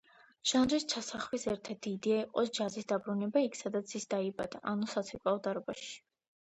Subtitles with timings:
[0.51, 5.97] ჟანრის ჩასახვის ერთ-ერთი იდეა იყო ჯაზის დაბრუნება იქ სადაც ის დაიბადა, ანუ საცეკვაო დარბაზში.